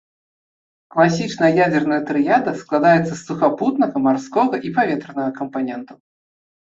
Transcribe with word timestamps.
Класічная 0.95 1.49
ядзерная 1.65 1.99
трыяда 2.09 2.51
складаецца 2.63 3.05
з 3.15 3.19
сухапутнага, 3.27 3.95
марскога 4.07 4.55
і 4.69 4.75
паветранага 4.79 5.31
кампанентаў. 5.41 5.97